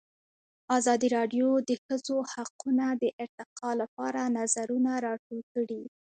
[0.77, 5.83] ازادي راډیو د د ښځو حقونه د ارتقا لپاره نظرونه راټول کړي.